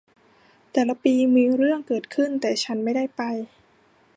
[0.71, 3.21] แต่ละปีมีเรื่องเกิดขึ้น แต่ฉันไม่ได้ไป